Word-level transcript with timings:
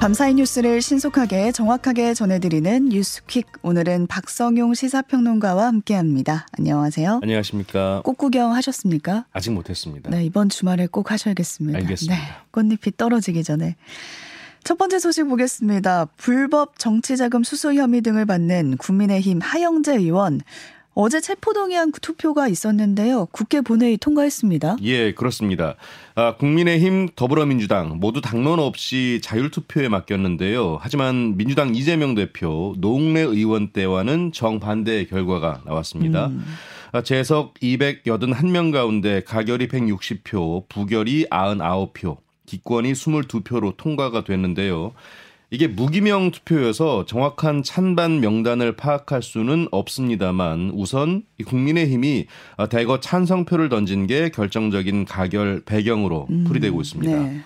밤사이 0.00 0.32
뉴스를 0.32 0.80
신속하게 0.80 1.52
정확하게 1.52 2.14
전해드리는 2.14 2.88
뉴스퀵. 2.88 3.46
오늘은 3.60 4.06
박성용 4.06 4.72
시사평론가와 4.72 5.66
함께합니다. 5.66 6.46
안녕하세요. 6.58 7.20
안녕하십니까. 7.22 8.00
꽃 8.02 8.14
구경 8.14 8.54
하셨습니까? 8.54 9.26
아직 9.34 9.50
못했습니다. 9.50 10.08
네, 10.08 10.24
이번 10.24 10.48
주말에 10.48 10.86
꼭 10.86 11.10
하셔야겠습니다. 11.10 11.78
알겠습니다. 11.80 12.16
네, 12.16 12.22
꽃잎이 12.50 12.96
떨어지기 12.96 13.44
전에. 13.44 13.76
첫 14.64 14.78
번째 14.78 14.98
소식 15.00 15.24
보겠습니다. 15.24 16.06
불법 16.16 16.78
정치자금 16.78 17.44
수수 17.44 17.74
혐의 17.74 18.00
등을 18.00 18.24
받는 18.24 18.78
국민의힘 18.78 19.40
하영재 19.42 19.96
의원 19.96 20.40
어제 20.94 21.20
체포동의안 21.20 21.92
투표가 21.92 22.48
있었는데요. 22.48 23.26
국회 23.26 23.60
본회의 23.60 23.96
통과했습니다. 23.96 24.78
예, 24.82 25.14
그렇습니다. 25.14 25.76
아, 26.16 26.34
국민의힘, 26.36 27.10
더불어민주당 27.14 27.98
모두 28.00 28.20
당론 28.20 28.58
없이 28.58 29.20
자율투표에 29.22 29.88
맡겼는데요. 29.88 30.78
하지만 30.80 31.36
민주당 31.36 31.74
이재명 31.74 32.14
대표, 32.14 32.74
노웅래 32.78 33.20
의원 33.20 33.72
때와는 33.72 34.32
정반대의 34.32 35.06
결과가 35.06 35.62
나왔습니다. 35.64 36.26
음. 36.26 36.44
아, 36.92 37.02
재석 37.02 37.54
281명 37.54 38.72
가운데 38.72 39.22
가결이 39.22 39.68
160표, 39.68 40.68
부결이 40.68 41.26
99표, 41.30 42.16
기권이 42.46 42.92
22표로 42.92 43.76
통과가 43.76 44.24
됐는데요. 44.24 44.92
이게 45.52 45.66
무기명 45.66 46.30
투표여서 46.30 47.06
정확한 47.06 47.64
찬반 47.64 48.20
명단을 48.20 48.76
파악할 48.76 49.20
수는 49.20 49.66
없습니다만 49.72 50.70
우선 50.74 51.24
국민의힘이 51.44 52.26
대거 52.70 53.00
찬성표를 53.00 53.68
던진 53.68 54.06
게 54.06 54.28
결정적인 54.28 55.06
가결 55.06 55.62
배경으로 55.64 56.28
음, 56.30 56.44
풀이되고 56.44 56.80
있습니다. 56.80 57.16
네. 57.16 57.40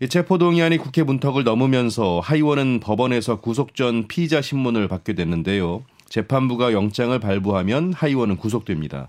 이 0.00 0.08
체포동의안이 0.08 0.76
국회 0.76 1.02
문턱을 1.02 1.42
넘으면서 1.42 2.20
하이원은 2.20 2.80
법원에서 2.80 3.40
구속 3.40 3.74
전 3.74 4.06
피의자 4.06 4.42
신문을 4.42 4.86
받게 4.86 5.14
됐는데요. 5.14 5.82
재판부가 6.08 6.72
영장을 6.72 7.18
발부하면 7.18 7.94
하이원은 7.94 8.36
구속됩니다. 8.36 9.08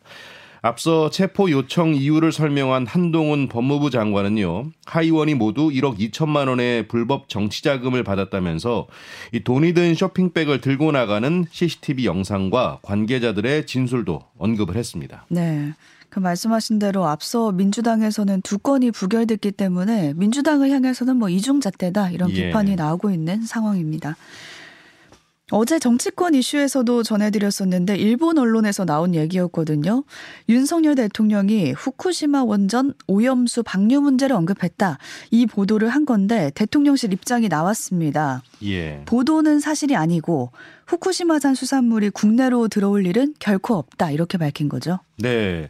앞서 0.62 1.10
체포 1.10 1.50
요청 1.50 1.96
이유를 1.96 2.32
설명한 2.32 2.86
한동훈 2.86 3.48
법무부 3.48 3.90
장관은요. 3.90 4.72
하의원이 4.86 5.36
모두 5.36 5.70
1억 5.70 6.00
2천만 6.00 6.50
원의 6.50 6.88
불법 6.88 7.30
정치 7.30 7.64
자금을 7.64 8.04
받았다면서 8.04 8.88
이 9.34 9.44
돈이 9.44 9.74
든 9.74 9.96
쇼핑백을 9.96 10.62
들고 10.62 10.92
나가는 10.92 11.46
CCTV 11.50 12.06
영상과 12.06 12.80
관계자들의 12.82 13.66
진술도 13.66 14.22
언급을 14.38 14.76
했습니다. 14.76 15.26
네. 15.30 15.74
그 16.10 16.20
말씀하신 16.20 16.80
대로 16.80 17.06
앞서 17.06 17.52
민주당에서는 17.52 18.42
두 18.42 18.58
건이 18.58 18.92
부결됐기 18.92 19.52
때문에 19.52 20.14
민주당을 20.16 20.72
향해서는 20.72 21.16
뭐 21.18 21.30
이중잣대다 21.30 22.10
이런 22.10 22.32
예. 22.32 22.48
비판이 22.48 22.76
나오고 22.76 23.12
있는 23.12 23.44
상황입니다. 23.44 24.18
어제 25.52 25.80
정치권 25.80 26.36
이슈에서도 26.36 27.04
전해드렸었는데 27.04 27.96
일본 27.96 28.38
언론에서 28.38 28.86
나온 28.86 29.16
얘기였거든요. 29.16 30.04
윤석열 30.48 30.96
대통령이 30.96 31.72
후쿠시마 31.72 32.44
원전 32.44 32.94
오염수 33.08 33.64
방류 33.64 34.02
문제를 34.02 34.36
언급했다. 34.36 34.98
이 35.32 35.46
보도를 35.46 35.90
한 35.90 36.06
건데 36.06 36.52
대통령실 36.56 37.14
입장이 37.14 37.48
나왔습니다. 37.48 38.44
예. 38.64 39.02
보도는 39.06 39.60
사실이 39.60 39.96
아니고 39.96 40.52
후쿠시마산 40.86 41.56
수산물이 41.56 42.12
국내로 42.12 42.68
들어올 42.68 43.06
일은 43.06 43.34
결코 43.40 43.76
없다. 43.76 44.12
이렇게 44.12 44.38
밝힌 44.38 44.70
거죠. 44.70 45.00
네. 45.18 45.70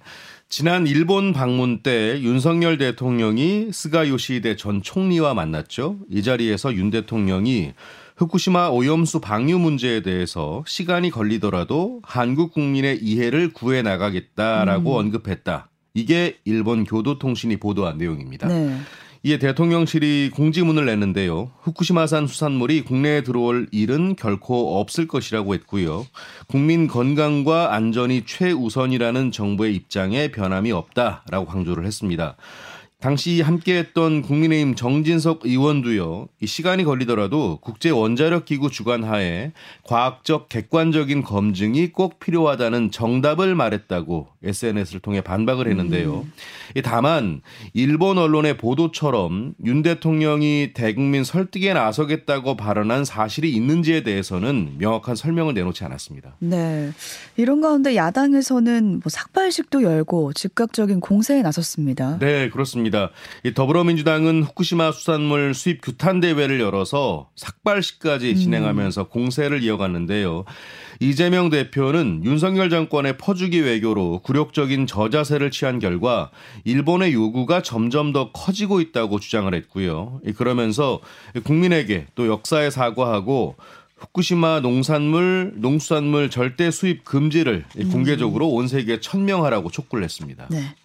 지난 0.52 0.88
일본 0.88 1.32
방문 1.32 1.84
때 1.84 2.20
윤석열 2.22 2.80
대통령이 2.80 3.70
스가 3.72 4.10
요시히데 4.10 4.56
전 4.56 4.82
총리와 4.82 5.36
만났죠. 5.36 6.00
이 6.10 6.24
자리에서 6.24 6.74
윤 6.74 6.90
대통령이 6.90 7.74
후쿠시마 8.20 8.68
오염수 8.68 9.22
방류 9.22 9.60
문제에 9.60 10.02
대해서 10.02 10.62
시간이 10.68 11.10
걸리더라도 11.10 12.02
한국 12.04 12.52
국민의 12.52 13.00
이해를 13.02 13.54
구해 13.54 13.82
나가겠다라고 13.82 14.96
음. 14.96 15.06
언급했다. 15.06 15.70
이게 15.94 16.36
일본 16.44 16.84
교도통신이 16.84 17.58
보도한 17.58 17.98
내용입니다. 17.98 18.50
네. 18.50 18.78
이에 19.24 19.38
대통령실이 19.38 20.32
공지문을 20.34 20.86
냈는데요. 20.86 21.52
후쿠시마산 21.62 22.28
수산물이 22.28 22.84
국내에 22.84 23.24
들어올 23.24 23.68
일은 23.72 24.18
결코 24.18 24.82
없을 24.82 25.08
것이라고 25.08 25.54
했고요. 25.54 26.06
국민 26.48 26.88
건강과 26.88 27.74
안전이 27.74 28.24
최우선이라는 28.26 29.32
정부의 29.32 29.76
입장에 29.76 30.30
변함이 30.32 30.74
없다라고 30.74 31.46
강조를 31.46 31.86
했습니다. 31.86 32.36
당시 33.02 33.40
함께했던 33.40 34.24
국민의힘 34.24 34.76
정진석 34.76 35.46
의원도요. 35.46 36.28
이 36.42 36.46
시간이 36.46 36.84
걸리더라도 36.84 37.60
국제 37.62 37.90
원자력 37.90 38.44
기구 38.44 38.70
주관 38.70 39.06
하에 39.06 39.54
과학적 39.84 40.50
객관적인 40.50 41.24
검증이 41.24 41.94
꼭 41.94 42.20
필요하다는 42.20 42.92
정답을 42.92 43.56
말했다고 43.56 44.28
SNS를 44.44 45.02
통해 45.02 45.22
반박을 45.22 45.68
했는데요. 45.68 46.26
음. 46.26 46.82
다만 46.84 47.42
일본 47.74 48.18
언론의 48.18 48.58
보도처럼 48.58 49.54
윤 49.66 49.82
대통령이 49.82 50.72
대국민 50.74 51.24
설득에 51.24 51.74
나서겠다고 51.74 52.56
발언한 52.56 53.04
사실이 53.06 53.52
있는지에 53.54 54.04
대해서는 54.04 54.76
명확한 54.78 55.16
설명을 55.16 55.54
내놓지 55.54 55.84
않았습니다. 55.84 56.36
네. 56.40 56.92
이런 57.36 57.60
가운데 57.62 57.96
야당에서는 57.96 59.02
뭐 59.04 59.10
삭발식도 59.10 59.84
열고 59.84 60.34
즉각적인 60.34 61.02
공세에 61.02 61.42
나섰습니다. 61.42 62.18
네, 62.20 62.50
그렇습니다. 62.50 63.12
더불어민주당은 63.56 64.44
후쿠시마 64.44 64.92
수산물 64.92 65.54
수입 65.54 65.82
규탄 65.82 66.20
대회를 66.20 66.60
열어서 66.60 67.30
삭발식까지 67.36 68.32
음. 68.32 68.36
진행하면서 68.36 69.02
음. 69.02 69.08
공세를 69.10 69.64
이어갔는데요. 69.64 70.46
이재명 71.02 71.50
대표는 71.50 72.24
윤석열 72.26 72.70
정권의 72.70 73.18
퍼주기 73.18 73.62
외교로 73.62 74.20
굴욕적인 74.30 74.86
저자세를 74.86 75.50
취한 75.50 75.80
결과 75.80 76.30
일본의 76.64 77.14
요구가 77.14 77.64
점점 77.64 78.14
더 78.14 78.32
커지고 78.32 78.80
있다고 78.80 79.20
주장을 79.20 79.52
했고요. 79.52 80.22
그러면서 80.36 81.00
국민에게 81.44 82.06
또 82.14 82.28
역사에 82.28 82.70
사과하고 82.70 83.56
후쿠시마 83.98 84.60
농산물, 84.60 85.54
농수산물 85.56 86.30
절대 86.30 86.70
수입 86.70 87.06
금지를 87.06 87.66
음. 87.80 87.90
공개적으로 87.92 88.50
온 88.50 88.68
세계에 88.68 89.00
천명하라고 89.00 89.72
촉구를 89.72 90.04
했습니다. 90.04 90.48
네. 90.52 90.76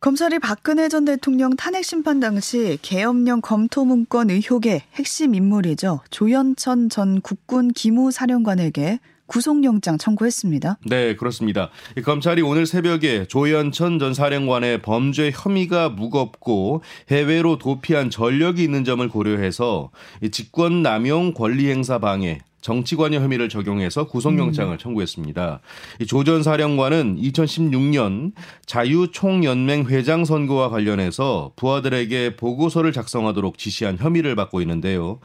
검찰이 0.00 0.38
박근혜 0.38 0.90
전 0.90 1.06
대통령 1.06 1.56
탄핵 1.56 1.84
심판 1.84 2.20
당시 2.20 2.78
계엄령 2.82 3.40
검토 3.40 3.86
문건 3.86 4.28
의혹의 4.28 4.82
핵심 4.94 5.34
인물이죠. 5.34 6.00
조현천 6.10 6.90
전 6.90 7.22
국군 7.22 7.72
기무사령관에게 7.72 9.00
구속영장 9.28 9.98
청구했습니다. 9.98 10.78
네, 10.86 11.14
그렇습니다. 11.14 11.70
검찰이 12.04 12.42
오늘 12.42 12.66
새벽에 12.66 13.26
조현천 13.26 14.00
전 14.00 14.14
사령관의 14.14 14.82
범죄 14.82 15.30
혐의가 15.32 15.90
무겁고 15.90 16.82
해외로 17.10 17.58
도피한 17.58 18.10
전력이 18.10 18.64
있는 18.64 18.84
점을 18.84 19.06
고려해서 19.08 19.90
직권 20.32 20.82
남용 20.82 21.34
권리 21.34 21.70
행사 21.70 21.98
방해 21.98 22.40
정치관여 22.60 23.20
혐의를 23.20 23.48
적용해서 23.48 24.06
구속영장을 24.08 24.74
음. 24.74 24.78
청구했습니다. 24.78 25.60
조 26.06 26.24
전 26.24 26.42
사령관은 26.42 27.16
2016년 27.20 28.32
자유총연맹 28.66 29.86
회장 29.88 30.24
선거와 30.24 30.68
관련해서 30.68 31.52
부하들에게 31.56 32.36
보고서를 32.36 32.92
작성하도록 32.92 33.56
지시한 33.58 33.96
혐의를 33.98 34.34
받고 34.36 34.60
있는데요. 34.62 35.20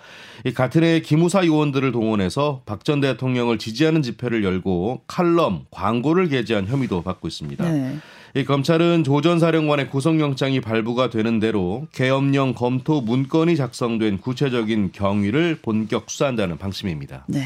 같은 0.55 0.83
해 0.83 0.99
기무사 1.01 1.45
요원들을 1.45 1.91
동원해서 1.91 2.61
박 2.65 2.83
전 2.83 2.99
대통령을 2.99 3.57
지지하는 3.59 4.01
집회를 4.01 4.43
열고 4.43 5.03
칼럼, 5.07 5.65
광고를 5.71 6.27
게재한 6.27 6.67
혐의도 6.67 7.01
받고 7.01 7.29
있습니다. 7.29 7.63
네. 7.69 7.97
이 8.35 8.43
검찰은 8.45 9.03
조 9.03 9.21
전 9.21 9.39
사령관의 9.39 9.89
구속영장이 9.89 10.59
발부가 10.59 11.09
되는 11.09 11.39
대로 11.39 11.87
계엄령 11.91 12.55
검토 12.55 12.99
문건이 12.99 13.55
작성된 13.55 14.19
구체적인 14.19 14.91
경위를 14.91 15.59
본격 15.61 16.09
수사한다는 16.09 16.57
방침입니다. 16.57 17.25
네. 17.27 17.45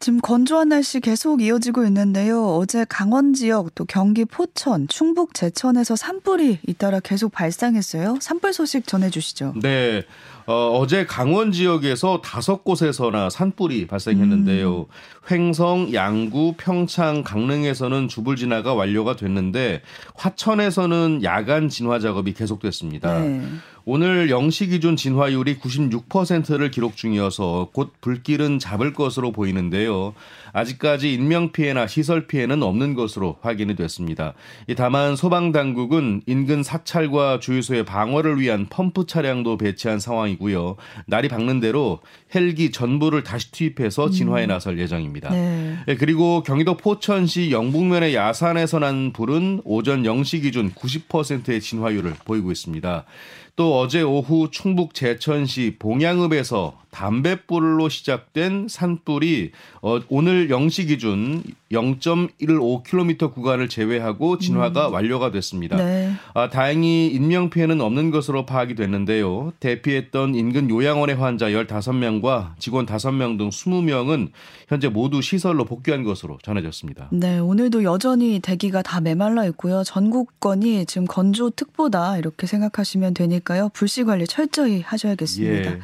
지금 0.00 0.20
건조한 0.20 0.70
날씨 0.70 0.98
계속 0.98 1.40
이어지고 1.40 1.84
있는데요. 1.84 2.44
어제 2.56 2.84
강원 2.88 3.32
지역 3.34 3.72
또 3.76 3.84
경기 3.84 4.24
포천, 4.24 4.88
충북 4.88 5.32
제천에서 5.32 5.94
산불이 5.94 6.58
잇따라 6.66 6.98
계속 6.98 7.30
발생했어요. 7.30 8.18
산불 8.20 8.52
소식 8.52 8.88
전해 8.88 9.08
주시죠. 9.10 9.54
네. 9.62 10.02
어, 10.46 10.78
어제 10.78 11.06
강원 11.06 11.52
지역에서 11.52 12.20
다섯 12.22 12.64
곳에서나 12.64 13.30
산불이 13.30 13.86
발생했는데요. 13.86 14.78
음. 14.80 14.84
횡성, 15.30 15.92
양구, 15.92 16.54
평창, 16.58 17.22
강릉에서는 17.22 18.08
주불 18.08 18.36
진화가 18.36 18.74
완료가 18.74 19.16
됐는데 19.16 19.82
화천에서는 20.14 21.20
야간 21.22 21.68
진화 21.68 21.98
작업이 21.98 22.34
계속됐습니다. 22.34 23.20
네. 23.20 23.42
오늘 23.84 24.28
0시 24.28 24.70
기준 24.70 24.94
진화율이 24.94 25.58
96%를 25.58 26.70
기록 26.70 26.96
중이어서 26.96 27.70
곧 27.72 27.92
불길은 28.00 28.60
잡을 28.60 28.92
것으로 28.92 29.32
보이는데요. 29.32 30.14
아직까지 30.52 31.12
인명 31.12 31.50
피해나 31.50 31.86
시설 31.86 32.26
피해는 32.26 32.62
없는 32.62 32.94
것으로 32.94 33.38
확인이 33.40 33.74
됐습니다. 33.74 34.34
다만 34.76 35.16
소방 35.16 35.50
당국은 35.50 36.22
인근 36.26 36.62
사찰과 36.62 37.40
주유소의 37.40 37.84
방어를 37.84 38.38
위한 38.40 38.66
펌프 38.68 39.06
차량도 39.06 39.56
배치한 39.56 39.98
상황이고요. 39.98 40.76
날이 41.06 41.28
밝는 41.28 41.60
대로 41.60 42.00
헬기 42.34 42.70
전부를 42.70 43.24
다시 43.24 43.50
투입해서 43.50 44.10
진화에 44.10 44.46
음. 44.46 44.48
나설 44.48 44.78
예정입니다. 44.78 45.30
네. 45.30 45.76
예, 45.88 45.96
그리고 45.96 46.42
경기도 46.42 46.76
포천시 46.76 47.50
영북면의 47.50 48.14
야산에서 48.14 48.78
난 48.78 49.12
불은 49.12 49.62
오전 49.64 50.02
0시 50.02 50.42
기준 50.42 50.70
90%의 50.70 51.60
진화율을 51.60 52.14
보이고 52.24 52.52
있습니다. 52.52 53.04
또 53.54 53.78
어제 53.78 54.02
오후 54.02 54.48
충북 54.50 54.94
제천시 54.94 55.76
봉양읍에서 55.78 56.82
담뱃불로 56.92 57.88
시작된 57.88 58.66
산불이 58.68 59.50
어, 59.80 59.98
오늘 60.08 60.48
0시 60.48 60.88
기준 60.88 61.42
0.15km 61.72 63.32
구간을 63.32 63.70
제외하고 63.70 64.38
진화가 64.38 64.88
음. 64.88 64.92
완료가 64.92 65.30
됐습니다. 65.30 65.76
네. 65.78 66.12
아, 66.34 66.50
다행히 66.50 67.08
인명 67.08 67.48
피해는 67.48 67.80
없는 67.80 68.10
것으로 68.10 68.44
파악이 68.44 68.74
됐는데요. 68.74 69.54
대피했던 69.58 70.34
인근 70.34 70.68
요양원의 70.68 71.16
환자 71.16 71.48
15명과 71.48 72.58
직원 72.58 72.84
5명 72.84 73.38
등 73.38 73.48
20명은 73.48 74.28
현재 74.68 74.88
모두 74.88 75.22
시설로 75.22 75.64
복귀한 75.64 76.04
것으로 76.04 76.38
전해졌습니다. 76.42 77.08
네, 77.10 77.38
오늘도 77.38 77.84
여전히 77.84 78.38
대기가 78.40 78.82
다 78.82 79.00
메말라 79.00 79.46
있고요. 79.46 79.82
전국권이 79.82 80.84
지금 80.84 81.06
건조 81.06 81.50
특보다 81.50 82.18
이렇게 82.18 82.46
생각하시면 82.46 83.14
되니까 83.14 83.41
요. 83.50 83.70
불씨 83.72 84.04
관리 84.04 84.26
철저히 84.26 84.80
하셔야겠습니다. 84.82 85.70
예. 85.72 85.80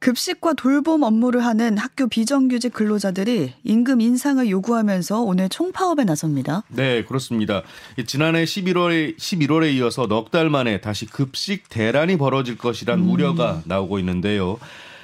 급식과 0.00 0.54
돌봄 0.54 1.02
업무를 1.02 1.44
하는 1.44 1.76
학교 1.76 2.08
비정규직 2.08 2.72
근로자들이 2.72 3.52
임금 3.64 4.00
인상을 4.00 4.48
요구하면서 4.48 5.20
오늘 5.20 5.50
총파업에 5.50 6.04
나섭니다. 6.04 6.62
네, 6.68 7.04
그렇습니다. 7.04 7.62
지난해 8.06 8.44
11월에 8.44 9.18
11월에 9.18 9.74
이어서 9.74 10.06
넉 10.06 10.30
달 10.30 10.48
만에 10.48 10.80
다시 10.80 11.04
급식 11.04 11.68
대란이 11.68 12.16
벌어질 12.16 12.56
것이란 12.56 13.00
음. 13.00 13.10
우려가 13.10 13.60
나오고 13.66 13.98
있는데요. 13.98 14.58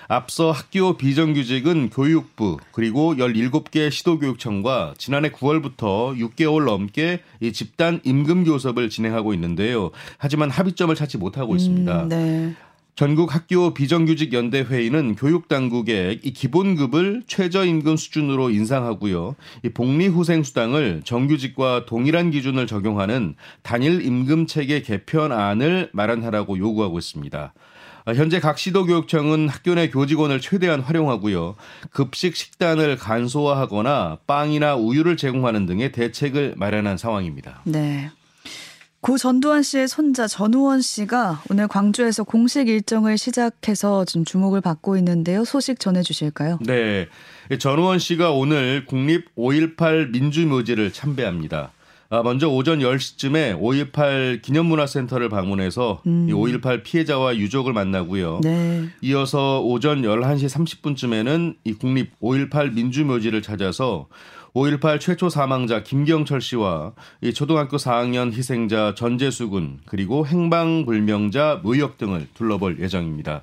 앞서 0.08 0.52
학교 0.52 0.96
비정규직은 0.96 1.90
교육부 1.90 2.58
그리고 2.72 3.14
17개 3.14 3.90
시도교육청과 3.90 4.94
지난해 4.98 5.30
9월부터 5.30 6.16
6개월 6.16 6.64
넘게 6.64 7.20
이 7.40 7.52
집단 7.52 8.00
임금 8.04 8.44
교섭을 8.44 8.88
진행하고 8.88 9.34
있는데요. 9.34 9.90
하지만 10.18 10.50
합의점을 10.50 10.94
찾지 10.94 11.18
못하고 11.18 11.56
있습니다. 11.56 12.02
음, 12.04 12.08
네. 12.08 12.54
전국 12.94 13.34
학교 13.34 13.74
비정규직 13.74 14.32
연대 14.32 14.62
회의는 14.62 15.16
교육 15.16 15.48
당국에 15.48 16.18
이 16.22 16.32
기본급을 16.32 17.24
최저임금 17.26 17.98
수준으로 17.98 18.48
인상하고요. 18.48 19.36
이 19.64 19.68
복리후생 19.68 20.42
수당을 20.42 21.02
정규직과 21.04 21.84
동일한 21.84 22.30
기준을 22.30 22.66
적용하는 22.66 23.34
단일 23.62 24.00
임금 24.00 24.46
체계 24.46 24.80
개편안을 24.80 25.90
마련하라고 25.92 26.56
요구하고 26.56 26.98
있습니다. 26.98 27.52
현재 28.14 28.38
각 28.38 28.58
시도교육청은 28.58 29.48
학교 29.48 29.74
내 29.74 29.90
교직원을 29.90 30.40
최대한 30.40 30.80
활용하고요. 30.80 31.56
급식 31.90 32.36
식단을 32.36 32.96
간소화하거나 32.96 34.18
빵이나 34.26 34.76
우유를 34.76 35.16
제공하는 35.16 35.66
등의 35.66 35.90
대책을 35.92 36.54
마련한 36.56 36.98
상황입니다. 36.98 37.62
네. 37.64 38.10
고 39.00 39.18
전두환 39.18 39.62
씨의 39.62 39.86
손자 39.88 40.26
전우원 40.26 40.80
씨가 40.80 41.42
오늘 41.50 41.68
광주에서 41.68 42.24
공식 42.24 42.66
일정을 42.66 43.18
시작해서 43.18 44.04
좀 44.04 44.24
주목을 44.24 44.60
받고 44.60 44.96
있는데요. 44.96 45.44
소식 45.44 45.78
전해 45.78 46.02
주실까요? 46.02 46.58
네. 46.62 47.06
전우원 47.58 47.98
씨가 47.98 48.32
오늘 48.32 48.84
국립 48.86 49.32
5.18 49.36 50.10
민주묘지를 50.10 50.92
참배합니다. 50.92 51.70
아, 52.08 52.22
먼저 52.22 52.48
오전 52.48 52.78
10시쯤에 52.78 53.60
5.18 53.60 54.42
기념문화센터를 54.42 55.28
방문해서 55.28 56.02
음. 56.06 56.28
5.18 56.30 56.84
피해자와 56.84 57.36
유족을 57.36 57.72
만나고요. 57.72 58.40
네. 58.42 58.88
이어서 59.02 59.60
오전 59.60 60.02
11시 60.02 60.48
30분쯤에는 60.48 61.56
이 61.64 61.72
국립 61.74 62.18
5.18 62.20 62.74
민주묘지를 62.74 63.42
찾아서 63.42 64.06
5.18 64.54 65.00
최초 65.00 65.28
사망자 65.28 65.82
김경철 65.82 66.40
씨와 66.40 66.92
이 67.20 67.34
초등학교 67.34 67.76
4학년 67.76 68.32
희생자 68.32 68.94
전재수 68.96 69.50
군 69.50 69.80
그리고 69.84 70.26
행방불명자 70.26 71.60
무역 71.62 71.98
등을 71.98 72.26
둘러볼 72.34 72.80
예정입니다. 72.80 73.42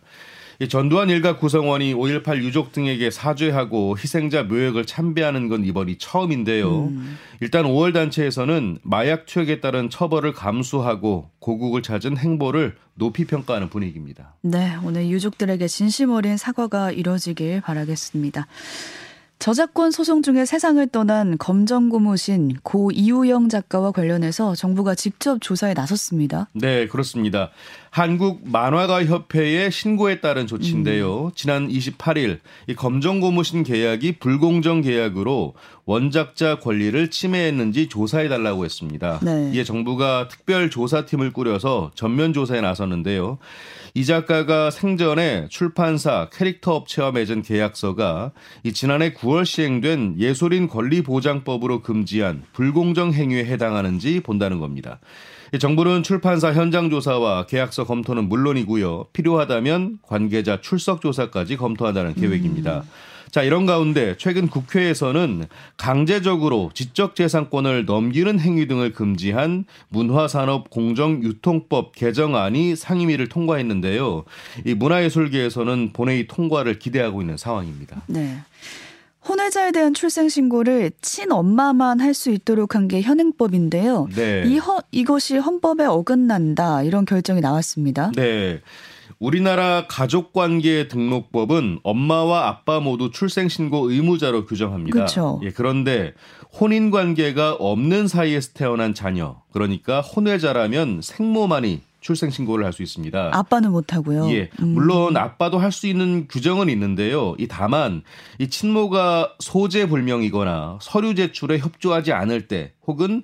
이 0.60 0.68
전두환 0.68 1.10
일가 1.10 1.38
구성원이 1.38 1.94
5.18 1.94 2.38
유족 2.38 2.72
등에게 2.72 3.10
사죄하고 3.10 3.98
희생자 3.98 4.44
묘역을 4.44 4.86
참배하는 4.86 5.50
건 5.50 5.66
이번이 5.66 5.98
처음인데요. 5.98 6.86
음. 6.86 7.18
일단 7.40 7.66
5월 7.66 7.94
단체에서는 7.94 8.80
마약 8.84 9.26
투약에 9.26 9.60
따른 9.60 9.90
처벌을 9.90 10.34
감수하고 10.34 11.30
고국을 11.40 11.82
찾은 11.82 12.18
행보를 12.18 12.76
높이 12.96 13.26
평가하는 13.26 13.70
분위기입니다. 13.70 14.36
네, 14.42 14.76
오늘 14.84 15.10
유족들에게 15.10 15.68
진심 15.68 16.12
어린 16.12 16.38
사과가 16.38 16.92
이뤄지길 16.92 17.62
바라겠습니다. 17.62 18.48
저작권 19.44 19.92
소송 19.92 20.22
중에 20.22 20.46
세상을 20.46 20.88
떠난 20.88 21.38
검정 21.38 21.90
고무신 21.90 22.56
고 22.64 22.92
이우영 22.92 23.50
작가와 23.50 23.92
관련해서 23.92 24.56
정부가 24.56 24.96
직접 24.96 25.42
조사에 25.42 25.74
나섰습니다. 25.74 26.48
네, 26.54 26.88
그렇습니다. 26.88 27.50
한국 27.94 28.42
만화가 28.50 29.06
협회의 29.06 29.70
신고에 29.70 30.20
따른 30.20 30.48
조치인데요. 30.48 31.26
음. 31.26 31.32
지난 31.36 31.70
28일 31.70 32.40
이 32.66 32.74
검정 32.74 33.20
고무신 33.20 33.62
계약이 33.62 34.14
불공정 34.14 34.82
계약으로 34.82 35.54
원작자 35.86 36.58
권리를 36.58 37.12
침해했는지 37.12 37.90
조사해 37.90 38.30
달라고 38.30 38.66
했습니다. 38.66 39.20
네. 39.22 39.52
이에 39.54 39.64
정부가 39.64 40.28
특별 40.28 40.72
조사팀을 40.72 41.34
꾸려서 41.34 41.92
전면 41.94 42.34
조사에 42.34 42.62
나섰는데요. 42.62 43.38
이 43.94 44.06
작가가 44.06 44.72
생전에 44.72 45.46
출판사 45.52 46.30
캐릭터 46.34 46.74
업체와 46.74 47.12
맺은 47.12 47.44
계약서가 47.44 48.32
이 48.64 48.74
지난해 48.74 49.14
9월 49.14 49.46
시행된 49.46 50.16
예술인 50.18 50.68
권리 50.68 51.04
보장법으로 51.04 51.84
금지한 51.84 52.42
불공정 52.54 53.14
행위에 53.14 53.46
해당하는지 53.46 54.22
본다는 54.22 54.58
겁니다. 54.58 55.00
정부는 55.60 56.02
출판사 56.04 56.52
현장 56.52 56.90
조사와 56.90 57.46
계약서 57.46 57.86
검토는 57.86 58.28
물론이고요. 58.28 59.08
필요하다면 59.14 60.00
관계자 60.02 60.60
출석 60.62 61.02
조사까지 61.02 61.58
검토한다는 61.58 62.16
계획입니다. 62.16 62.80
음. 62.80 62.90
자, 63.34 63.42
이런 63.42 63.66
가운데 63.66 64.16
최근 64.20 64.48
국회에서는 64.48 65.46
강제적으로 65.76 66.70
지적재산권을 66.76 67.86
넘기는 67.86 68.40
행위 68.40 68.68
등을 68.68 68.94
금지한 68.94 69.66
문화산업 69.90 70.70
공정유통법 70.70 71.96
개정안이 71.96 72.76
상임위를 72.76 73.30
통과했는데요. 73.30 74.26
이 74.68 74.76
문화예술계에서는 74.76 75.94
본회의 75.94 76.28
통과를 76.28 76.78
기대하고 76.78 77.22
있는 77.22 77.36
상황입니다. 77.38 78.04
네. 78.06 78.38
혼외자에 79.28 79.72
대한 79.72 79.94
출생 79.94 80.28
신고를 80.30 80.92
친엄마만 81.02 82.00
할 82.02 82.14
수 82.14 82.30
있도록 82.30 82.76
한 82.76 82.88
게 82.88 83.02
현행법인데요. 83.02 84.08
네. 84.16 84.44
이 84.46 84.58
허, 84.58 84.80
이것이 84.92 85.38
헌법에 85.38 85.86
어긋난다 85.86 86.84
이런 86.84 87.06
결정이 87.06 87.40
나왔습니다. 87.42 88.12
네. 88.16 88.60
우리나라 89.20 89.86
가족관계 89.88 90.90
등록법은 90.90 91.80
엄마와 91.84 92.48
아빠 92.50 92.80
모두 92.82 93.10
출생신고 93.10 93.90
의무자로 93.92 94.46
규정합니다. 94.46 94.94
그렇죠. 94.94 95.40
예, 95.44 95.52
그런데 95.52 96.14
혼인 96.60 96.92
관계가 96.92 97.54
없는 97.54 98.08
사이에서 98.10 98.52
태어난 98.54 98.94
자녀, 98.94 99.42
그러니까 99.54 100.02
혼외자라면 100.02 101.00
생모만이 101.02 101.82
출생 102.04 102.30
신고를 102.30 102.66
할 102.66 102.74
수 102.74 102.84
있습니다. 102.84 103.32
아빠는 103.34 103.72
못 103.72 103.94
하고요. 103.94 104.30
예. 104.32 104.50
음. 104.62 104.70
물론 104.76 105.18
아빠도 105.18 105.58
할 105.58 105.72
수 105.72 105.88
있는 105.88 106.28
규정은 106.28 106.70
있는데요. 106.70 107.34
이 107.40 107.48
다만 107.48 108.04
이 108.38 108.48
친모가 108.50 109.34
소재 109.40 109.88
불명이거나 109.88 110.78
서류 110.82 111.16
제출에 111.16 111.58
협조하지 111.58 112.12
않을 112.14 112.48
때 112.48 112.74
혹은 112.86 113.24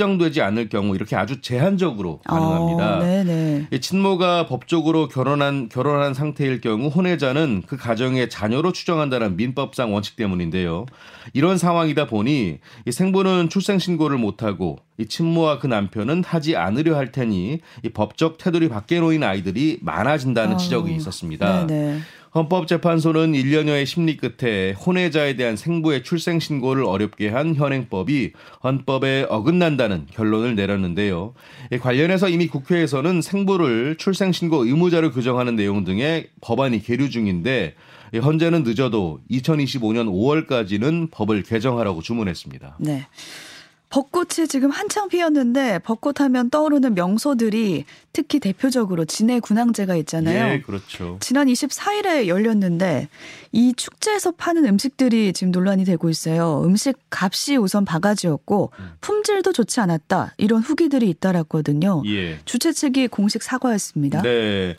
특정되지 0.00 0.40
않을 0.40 0.70
경우 0.70 0.94
이렇게 0.94 1.14
아주 1.14 1.42
제한적으로 1.42 2.20
가능합니다. 2.24 2.96
어, 2.96 3.00
네네. 3.00 3.66
친모가 3.80 4.46
법적으로 4.46 5.08
결혼한 5.08 5.68
결혼한 5.68 6.14
상태일 6.14 6.62
경우 6.62 6.88
혼외자는 6.88 7.64
그 7.66 7.76
가정의 7.76 8.30
자녀로 8.30 8.72
추정한다는 8.72 9.36
민법상 9.36 9.92
원칙 9.92 10.16
때문인데요. 10.16 10.86
이런 11.34 11.58
상황이다 11.58 12.06
보니 12.06 12.58
이 12.86 12.92
생부는 12.92 13.50
출생 13.50 13.78
신고를 13.78 14.16
못 14.16 14.42
하고 14.42 14.78
이 14.96 15.06
친모와 15.06 15.58
그 15.58 15.66
남편은 15.66 16.24
하지 16.24 16.56
않으려 16.56 16.96
할 16.96 17.12
테니 17.12 17.60
이 17.84 17.88
법적 17.90 18.38
테두리 18.38 18.70
밖에 18.70 19.00
놓인 19.00 19.22
아이들이 19.22 19.78
많아진다는 19.82 20.54
어, 20.54 20.56
지적이 20.56 20.94
있었습니다. 20.94 21.66
네네. 21.66 22.00
헌법재판소는 22.34 23.32
1년여의 23.32 23.86
심리 23.86 24.16
끝에 24.16 24.72
혼외자에 24.72 25.34
대한 25.34 25.56
생부의 25.56 26.04
출생 26.04 26.38
신고를 26.38 26.84
어렵게 26.84 27.28
한 27.28 27.56
현행법이 27.56 28.32
헌법에 28.62 29.26
어긋난다는 29.28 30.06
결론을 30.12 30.54
내렸는데요. 30.54 31.34
관련해서 31.80 32.28
이미 32.28 32.46
국회에서는 32.46 33.20
생부를 33.20 33.96
출생 33.98 34.30
신고 34.30 34.64
의무자로 34.64 35.10
규정하는 35.10 35.56
내용 35.56 35.84
등의 35.84 36.28
법안이 36.40 36.82
계류 36.82 37.10
중인데 37.10 37.74
현재는 38.14 38.62
늦어도 38.62 39.20
2025년 39.30 40.08
5월까지는 40.08 41.10
법을 41.10 41.42
개정하라고 41.42 42.02
주문했습니다. 42.02 42.76
네. 42.80 43.06
벚꽃이 43.90 44.46
지금 44.48 44.70
한창 44.70 45.08
피었는데 45.08 45.80
벚꽃 45.80 46.20
하면 46.20 46.48
떠오르는 46.48 46.94
명소들이 46.94 47.84
특히 48.12 48.38
대표적으로 48.38 49.04
진해 49.04 49.40
군항제가 49.40 49.96
있잖아요. 49.96 50.54
예, 50.54 50.60
그렇죠. 50.60 51.18
지난 51.20 51.48
24일에 51.48 52.28
열렸는데 52.28 53.08
이 53.50 53.74
축제에서 53.76 54.30
파는 54.30 54.64
음식들이 54.64 55.32
지금 55.32 55.50
논란이 55.50 55.84
되고 55.84 56.08
있어요. 56.08 56.62
음식 56.64 56.96
값이 57.10 57.56
우선 57.56 57.84
바가지였고 57.84 58.70
음. 58.78 58.92
품질도 59.00 59.52
좋지 59.52 59.80
않았다. 59.80 60.34
이런 60.38 60.62
후기들이 60.62 61.10
잇따랐거든요. 61.10 62.04
예. 62.06 62.38
주최 62.44 62.72
측이 62.72 63.08
공식 63.08 63.42
사과했습니다. 63.42 64.22
네. 64.22 64.76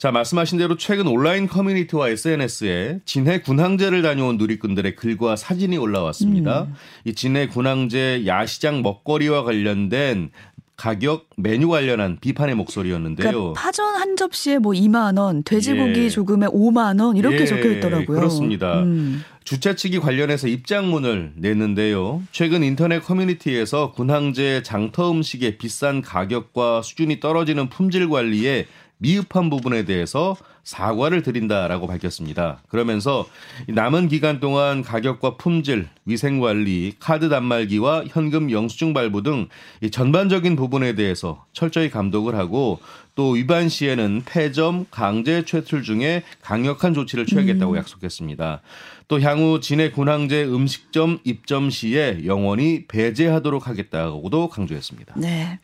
자, 0.00 0.10
말씀하신 0.10 0.56
대로 0.56 0.78
최근 0.78 1.06
온라인 1.06 1.46
커뮤니티와 1.46 2.08
SNS에 2.08 3.00
진해 3.04 3.42
군항제를 3.42 4.00
다녀온 4.00 4.38
누리꾼들의 4.38 4.96
글과 4.96 5.36
사진이 5.36 5.76
올라왔습니다. 5.76 6.62
음. 6.62 6.74
이 7.04 7.14
진해 7.14 7.48
군항제 7.48 8.24
야시장 8.24 8.80
먹거리와 8.80 9.44
관련된 9.44 10.30
가격 10.78 11.28
메뉴 11.36 11.68
관련한 11.68 12.16
비판의 12.18 12.54
목소리였는데요. 12.54 13.30
그러니까 13.30 13.60
파전 13.60 13.94
한 13.96 14.16
접시에 14.16 14.56
뭐 14.56 14.72
2만 14.72 15.18
원, 15.18 15.42
돼지고기 15.42 16.04
예. 16.04 16.08
조금에 16.08 16.46
5만 16.46 16.98
원 17.02 17.18
이렇게 17.18 17.40
예. 17.42 17.44
적혀 17.44 17.70
있더라고요. 17.70 18.16
그렇습니다. 18.16 18.80
음. 18.80 19.22
주최 19.44 19.74
측이 19.74 19.98
관련해서 19.98 20.48
입장문을 20.48 21.34
냈는데요. 21.36 22.22
최근 22.32 22.62
인터넷 22.62 23.00
커뮤니티에서 23.00 23.92
군항제 23.92 24.62
장터 24.62 25.10
음식의 25.10 25.58
비싼 25.58 26.00
가격과 26.00 26.80
수준이 26.80 27.20
떨어지는 27.20 27.68
품질 27.68 28.08
관리에 28.08 28.66
미흡한 29.00 29.50
부분에 29.50 29.84
대해서 29.84 30.36
사과를 30.62 31.22
드린다라고 31.22 31.86
밝혔습니다. 31.86 32.60
그러면서 32.68 33.26
남은 33.66 34.08
기간 34.08 34.40
동안 34.40 34.82
가격과 34.82 35.36
품질, 35.36 35.88
위생 36.04 36.38
관리, 36.38 36.92
카드 37.00 37.28
단말기와 37.28 38.04
현금 38.08 38.50
영수증 38.50 38.92
발부 38.92 39.22
등 39.22 39.48
전반적인 39.90 40.56
부분에 40.56 40.94
대해서 40.94 41.44
철저히 41.52 41.90
감독을 41.90 42.34
하고 42.36 42.78
또 43.14 43.30
위반 43.30 43.68
시에는 43.68 44.22
폐점, 44.26 44.86
강제 44.90 45.44
퇴출 45.44 45.82
중에 45.82 46.22
강력한 46.42 46.94
조치를 46.94 47.26
취하겠다고 47.26 47.72
음. 47.72 47.76
약속했습니다. 47.78 48.60
또 49.08 49.20
향후 49.20 49.60
진해 49.60 49.90
군항제 49.90 50.44
음식점 50.44 51.18
입점 51.24 51.70
시에 51.70 52.20
영원히 52.26 52.86
배제하도록 52.86 53.66
하겠다고도 53.66 54.48
강조했습니다. 54.48 55.14
네. 55.16 55.58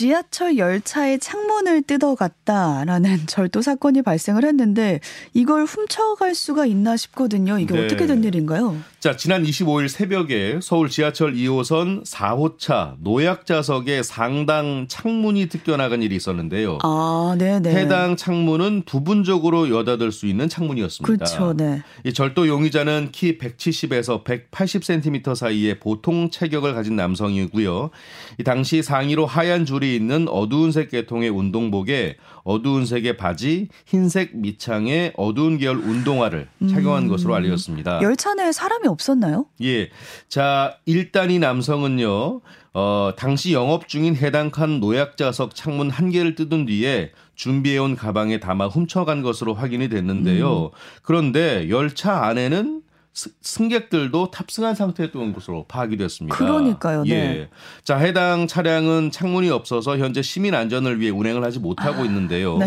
지하철 0.00 0.56
열차의 0.56 1.18
창문을 1.18 1.82
뜯어갔다라는 1.82 3.18
절도 3.28 3.60
사건이 3.60 4.00
발생을 4.00 4.46
했는데 4.46 5.00
이걸 5.34 5.64
훔쳐갈 5.64 6.34
수가 6.34 6.64
있나 6.64 6.96
싶거든요. 6.96 7.58
이게 7.58 7.74
네. 7.74 7.84
어떻게 7.84 8.06
된 8.06 8.24
일인가요? 8.24 8.76
자, 8.98 9.16
지난 9.16 9.42
25일 9.42 9.88
새벽에 9.88 10.58
서울 10.62 10.88
지하철 10.88 11.34
2호선 11.34 12.06
4호차 12.06 12.96
노약자석에 13.00 14.02
상당 14.02 14.86
창문이 14.88 15.46
뜯겨나간 15.50 16.02
일이 16.02 16.16
있었는데요. 16.16 16.78
아, 16.82 17.34
네, 17.38 17.60
네. 17.60 17.74
해당 17.74 18.16
창문은 18.16 18.84
부분적으로 18.86 19.68
여닫을 19.68 20.12
수 20.12 20.26
있는 20.26 20.48
창문이었습니다. 20.48 21.24
그렇죠. 21.24 21.54
네. 21.54 21.82
이 22.04 22.14
절도 22.14 22.48
용의자는 22.48 23.10
키 23.12 23.36
170에서 23.36 24.24
180cm 24.24 25.34
사이의 25.34 25.78
보통 25.78 26.30
체격을 26.30 26.74
가진 26.74 26.96
남성이고요. 26.96 27.90
이 28.38 28.44
당시 28.44 28.82
상의로 28.82 29.26
하얀 29.26 29.66
줄 29.66 29.80
있는 29.94 30.28
어두운 30.28 30.72
색 30.72 30.90
계통의 30.90 31.28
운동복에 31.30 32.16
어두운 32.42 32.86
색의 32.86 33.16
바지, 33.16 33.68
흰색 33.86 34.36
밑창에 34.36 35.12
어두운 35.16 35.58
계열 35.58 35.76
운동화를 35.76 36.48
착용한 36.68 37.04
음. 37.04 37.08
것으로 37.08 37.34
알려졌습니다. 37.34 38.00
열차 38.02 38.34
내에 38.34 38.52
사람이 38.52 38.88
없었나요? 38.88 39.46
예. 39.62 39.90
자, 40.28 40.76
일단 40.86 41.30
이 41.30 41.38
남성은요. 41.38 42.40
어, 42.72 43.12
당시 43.16 43.52
영업 43.52 43.88
중인 43.88 44.14
해당 44.16 44.50
칸 44.50 44.78
노약자석 44.78 45.54
창문 45.54 45.90
한 45.90 46.10
개를 46.10 46.36
뜯은 46.36 46.66
뒤에 46.66 47.10
준비해온 47.34 47.96
가방에 47.96 48.38
담아 48.38 48.68
훔쳐간 48.68 49.22
것으로 49.22 49.54
확인이 49.54 49.88
됐는데요. 49.88 50.66
음. 50.66 50.70
그런데 51.02 51.68
열차 51.68 52.24
안에는 52.26 52.82
승객들도 53.12 54.30
탑승한 54.30 54.74
상태였던 54.74 55.32
것으로 55.32 55.64
파악이 55.68 55.96
됐습니다. 55.96 56.36
그러니까요. 56.36 57.02
네. 57.04 57.10
예. 57.10 57.48
자, 57.82 57.96
해당 57.96 58.46
차량은 58.46 59.10
창문이 59.10 59.50
없어서 59.50 59.98
현재 59.98 60.22
시민 60.22 60.54
안전을 60.54 61.00
위해 61.00 61.10
운행을 61.10 61.44
하지 61.44 61.58
못하고 61.58 62.02
아, 62.02 62.04
있는데요. 62.04 62.58
네. 62.58 62.66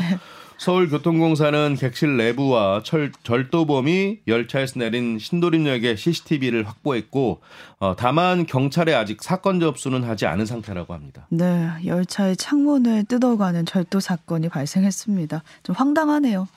서울교통공사는 0.58 1.76
객실 1.76 2.16
내부와 2.16 2.84
철, 2.84 3.12
절도범이 3.24 4.20
열차에서 4.28 4.80
내린 4.80 5.20
신도림역의 5.20 5.98
CCTV를 5.98 6.66
확보했고 6.68 7.42
어, 7.80 7.96
다만 7.98 8.46
경찰에 8.46 8.94
아직 8.94 9.22
사건 9.22 9.60
접수는 9.60 10.04
하지 10.04 10.26
않은 10.26 10.46
상태라고 10.46 10.94
합니다. 10.94 11.28
네, 11.30 11.70
열차의 11.86 12.38
창문을 12.38 13.06
뜯어가는 13.06 13.66
절도 13.66 14.00
사건이 14.00 14.50
발생했습니다. 14.50 15.44
좀 15.64 15.76
황당하네요. 15.76 16.48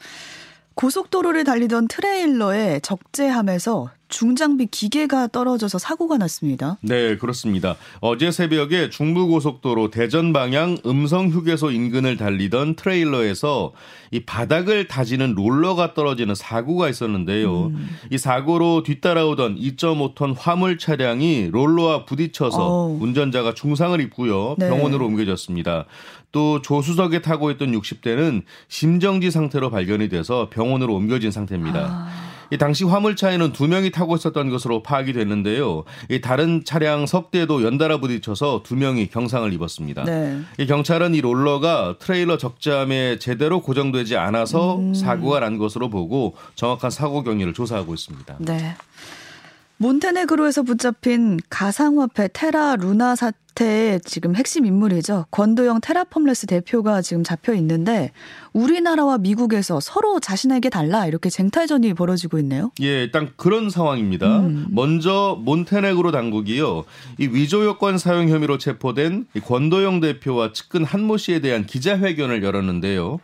고속도로를 0.77 1.45
달리던 1.45 1.89
트레일러에 1.89 2.81
적재함에서 2.81 3.91
중장비 4.09 4.67
기계가 4.67 5.29
떨어져서 5.29 5.79
사고가 5.79 6.17
났습니다. 6.19 6.79
네, 6.81 7.17
그렇습니다. 7.17 7.77
어제 8.01 8.31
새벽에 8.31 8.89
중부고속도로 8.91 9.91
대전 9.91 10.33
방향 10.33 10.79
음성 10.87 11.29
휴게소 11.29 11.73
인근을 11.73 12.17
달리던 12.17 12.77
트레일러에서 12.77 13.73
이 14.13 14.21
바닥을 14.21 14.87
다지는 14.87 15.35
롤러가 15.35 15.95
떨어지는 15.95 16.35
사고가 16.35 16.89
있었는데요. 16.89 17.67
음. 17.67 17.89
이 18.11 18.19
사고로 18.19 18.85
뒤따라오던 18.85 19.57
2.5톤 19.57 20.35
화물 20.39 20.79
차량이 20.79 21.49
롤러와 21.51 22.05
부딪혀서 22.05 22.59
어우. 22.59 22.99
운전자가 23.03 23.55
중상을 23.55 24.01
입고요. 24.01 24.55
네. 24.59 24.69
병원으로 24.69 25.07
옮겨졌습니다. 25.07 25.87
또 26.31 26.61
조수석에 26.63 27.23
타고 27.23 27.51
있던 27.53 27.73
60대는 27.73 28.43
심정지 28.69 29.31
상태로 29.31 29.71
발견이 29.71 30.09
돼서 30.09 30.49
병원으로 30.51 30.95
옮겨진 30.95 31.31
상태입니다. 31.31 31.81
아. 31.81 32.36
이 32.51 32.59
당시 32.59 32.85
화물차에는 32.85 33.53
두 33.53 33.67
명이 33.69 33.91
타고 33.91 34.17
있었던 34.17 34.51
것으로 34.51 34.83
파악이 34.83 35.13
됐는데요. 35.13 35.85
이 36.11 36.21
다른 36.21 36.63
차량 36.65 37.07
석 37.07 37.32
대도 37.32 37.63
연달아 37.65 37.99
부딪혀서 38.01 38.63
두 38.65 38.77
명이 38.77 39.09
경상을 39.09 39.53
입었습니다. 39.53 40.05
네. 40.05 40.41
이 40.59 40.67
경찰은 40.67 41.15
이 41.15 41.21
롤러가 41.21 41.97
트레일러 41.99 42.39
적재함에 42.39 43.19
제대로 43.19 43.61
고정되지 43.61 44.17
않아서 44.17 44.77
음. 44.77 44.95
사고가 44.95 45.41
난 45.41 45.59
것으로 45.59 45.91
보고 45.91 46.35
정확한 46.55 46.91
사고 46.91 47.23
경위를 47.23 47.55
조사하고 47.55 47.95
있습니다. 47.95 48.37
네. 48.41 48.77
몬테네그로에서 49.79 50.63
붙잡힌 50.63 51.39
가상화폐 51.51 52.29
테라 52.33 52.77
루나 52.77 53.15
사태의 53.15 54.01
지금 54.05 54.37
핵심 54.37 54.67
인물이죠. 54.67 55.27
권도형 55.31 55.81
테라폼랩스 55.81 56.47
대표가 56.47 57.01
지금 57.01 57.25
잡혀 57.25 57.55
있는데 57.55 58.13
우리나라와 58.53 59.19
미국에서 59.19 59.81
서로 59.81 60.21
자신에게 60.21 60.69
달라 60.69 61.07
이렇게 61.07 61.31
쟁탈전이 61.31 61.95
벌어지고 61.95 62.39
있네요. 62.39 62.71
예, 62.83 63.03
일단 63.03 63.31
그런 63.37 63.71
상황입니다. 63.71 64.41
음. 64.41 64.67
먼저 64.71 65.41
몬테네그로 65.43 66.13
당국이요. 66.13 66.85
이 67.19 67.27
위조 67.27 67.65
여권 67.65 67.97
사용 67.99 68.29
혐의로 68.29 68.59
체포된 68.59 69.27
권도영 69.45 70.01
대표와 70.01 70.53
측근 70.53 70.85
한모 70.85 71.17
씨에 71.17 71.41
대한 71.41 71.65
기자회견을 71.65 72.45
열었는데요. 72.45 73.21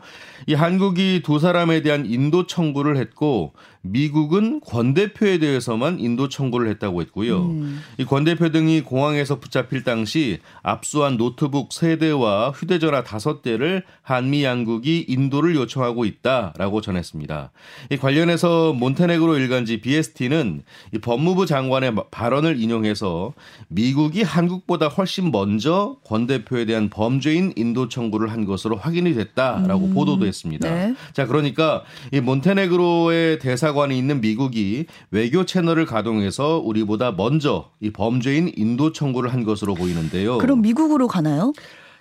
이 0.46 0.54
한국이 0.54 1.22
두 1.24 1.38
사람에 1.38 1.82
대한 1.82 2.06
인도 2.06 2.46
청구를 2.46 2.96
했고 2.96 3.52
미국은 3.82 4.60
권 4.60 4.94
대표에 4.94 5.38
대해서만 5.38 6.00
인도 6.00 6.28
청구를 6.28 6.68
했다고 6.70 7.00
했고요. 7.02 7.42
음. 7.46 7.80
이권 7.98 8.24
대표 8.24 8.50
등이 8.50 8.82
공항에서 8.82 9.40
붙잡힐 9.40 9.84
당시 9.84 10.21
압수한 10.62 11.16
노트북 11.16 11.72
세 11.72 11.95
대와 11.95 12.50
휴대전화 12.50 13.02
다섯 13.02 13.42
대를 13.42 13.82
한미 14.02 14.44
양국이 14.44 15.06
인도를 15.08 15.54
요청하고 15.56 16.04
있다라고 16.04 16.80
전했습니다. 16.80 17.50
이 17.90 17.96
관련해서 17.96 18.72
몬테네그로 18.74 19.38
일간지 19.38 19.80
비예스티는 19.80 20.62
이 20.94 20.98
법무부 20.98 21.46
장관의 21.46 21.94
발언을 22.10 22.60
인용해서 22.60 23.32
미국이 23.68 24.22
한국보다 24.22 24.88
훨씬 24.88 25.30
먼저 25.30 25.96
권 26.04 26.26
대표에 26.26 26.66
대한 26.66 26.90
범죄인 26.90 27.52
인도 27.56 27.88
청구를 27.88 28.30
한 28.30 28.44
것으로 28.44 28.76
확인이 28.76 29.14
됐다라고 29.14 29.86
음. 29.86 29.94
보도도 29.94 30.26
했습니다. 30.26 30.68
네. 30.68 30.94
자, 31.12 31.26
그러니까 31.26 31.82
이 32.12 32.20
몬테네그로의 32.20 33.38
대사 33.38 33.62
대사관이 33.62 33.96
있는 33.96 34.20
미국이 34.20 34.86
외교 35.10 35.44
채널을 35.44 35.86
가동해서 35.86 36.58
우리보다 36.58 37.12
먼저 37.12 37.70
이 37.80 37.90
범죄인 37.90 38.52
인도 38.56 38.92
청구를 38.92 39.32
한 39.32 39.44
것으로 39.44 39.74
보이는데요. 39.74 40.38
그럼 40.38 40.60
미국으로 40.60 41.08
가나요? 41.08 41.52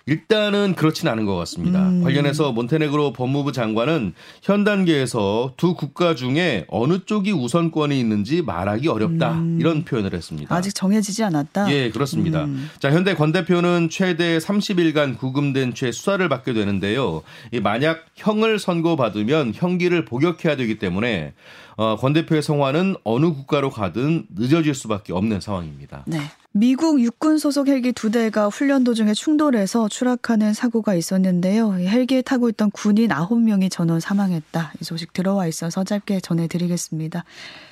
일단은 0.06 0.74
그렇진 0.74 1.08
않은 1.08 1.26
것 1.26 1.36
같습니다. 1.36 1.88
음. 1.88 2.02
관련해서 2.02 2.52
몬테네그로 2.52 3.12
법무부 3.12 3.52
장관은 3.52 4.14
현 4.42 4.64
단계에서 4.64 5.54
두 5.56 5.74
국가 5.74 6.14
중에 6.14 6.66
어느 6.68 7.04
쪽이 7.04 7.30
우선권이 7.30 7.98
있는지 7.98 8.42
말하기 8.42 8.88
어렵다 8.88 9.34
음. 9.34 9.58
이런 9.60 9.84
표현을 9.84 10.12
했습니다. 10.12 10.52
아직 10.54 10.74
정해지지 10.74 11.22
않았다. 11.22 11.72
예, 11.72 11.90
그렇습니다. 11.90 12.44
음. 12.44 12.68
자, 12.80 12.90
현대 12.90 13.14
권 13.14 13.30
대표는 13.30 13.88
최대 13.90 14.38
30일간 14.38 15.18
구금된 15.18 15.74
채 15.74 15.92
수사를 15.92 16.28
받게 16.28 16.52
되는데요. 16.52 17.22
만약 17.62 18.04
형을 18.16 18.58
선고받으면 18.58 19.52
형기를 19.54 20.04
복역해야 20.04 20.56
되기 20.56 20.78
때문에 20.78 21.32
어, 21.76 21.96
권 21.96 22.12
대표의 22.12 22.42
성화는 22.42 22.96
어느 23.04 23.26
국가로 23.26 23.70
가든 23.70 24.26
늦어질 24.34 24.74
수밖에 24.74 25.12
없는 25.12 25.40
상황입니다. 25.40 26.04
네. 26.06 26.18
미국 26.52 27.00
육군 27.00 27.38
소속 27.38 27.68
헬기 27.68 27.92
두 27.92 28.10
대가 28.10 28.48
훈련 28.48 28.84
도중에 28.84 29.14
충돌해서 29.14 29.88
추락하는 29.88 30.52
사고가 30.52 30.94
있었는데요. 30.94 31.74
헬기에 31.74 32.22
타고 32.22 32.48
있던 32.50 32.70
군인 32.70 33.08
9명이 33.08 33.70
전원 33.70 34.00
사망했다. 34.00 34.72
이 34.80 34.84
소식 34.84 35.14
들어와 35.14 35.46
있어서 35.46 35.82
짧게 35.82 36.20
전해드리겠습니다. 36.20 37.24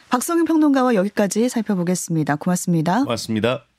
박성윤 0.08 0.46
평론가와 0.46 0.94
여기까지 0.94 1.48
살펴보겠습니다. 1.48 2.36
고맙습니다. 2.36 3.04
고맙습니다. 3.04 3.69